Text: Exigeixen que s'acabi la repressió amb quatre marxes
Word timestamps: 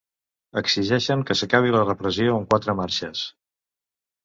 Exigeixen 0.61 1.21
que 1.27 1.37
s'acabi 1.41 1.75
la 1.77 1.83
repressió 1.91 2.33
amb 2.39 2.51
quatre 2.55 2.77
marxes 2.83 3.25